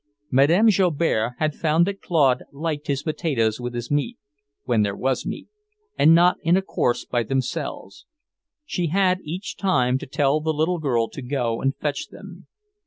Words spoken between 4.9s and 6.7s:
was meat and not in a